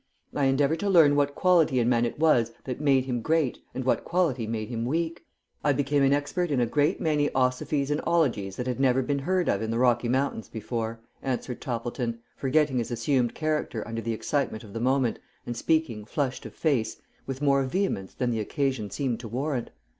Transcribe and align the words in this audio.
I 0.33 0.45
endeavoured 0.45 0.79
to 0.79 0.89
learn 0.89 1.15
what 1.15 1.35
quality 1.35 1.77
in 1.79 1.87
man 1.87 2.05
it 2.05 2.17
was 2.17 2.53
that 2.63 2.81
made 2.81 3.05
him 3.05 3.21
great 3.21 3.59
and 3.75 3.83
what 3.83 4.03
quality 4.03 4.47
made 4.47 4.67
him 4.69 4.83
weak. 4.83 5.23
I 5.63 5.73
became 5.73 6.01
an 6.01 6.11
expert 6.11 6.49
in 6.49 6.59
a 6.59 6.65
great 6.65 6.99
many 6.99 7.29
osophies 7.35 7.91
and 7.91 8.01
ologies 8.03 8.55
that 8.55 8.65
had 8.65 8.79
never 8.79 9.03
been 9.03 9.19
heard 9.19 9.47
of 9.47 9.61
in 9.61 9.69
the 9.69 9.77
Rocky 9.77 10.09
Mountains 10.09 10.49
before," 10.49 11.01
answered 11.21 11.61
Toppleton, 11.61 12.17
forgetting 12.35 12.79
his 12.79 12.89
assumed 12.89 13.35
character 13.35 13.87
under 13.87 14.01
the 14.01 14.13
excitement 14.13 14.63
of 14.63 14.73
the 14.73 14.79
moment 14.79 15.19
and 15.45 15.55
speaking, 15.55 16.05
flushed 16.05 16.47
of 16.47 16.55
face, 16.55 16.97
with 17.27 17.43
more 17.43 17.61
vehemence 17.65 18.15
than 18.15 18.31
the 18.31 18.39
occasion 18.39 18.89
seemed 18.89 19.19
to 19.19 19.27
warrant. 19.27 19.69